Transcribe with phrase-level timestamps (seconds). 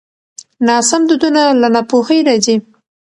[0.67, 2.55] ناسم دودونه له ناپوهۍ راځي.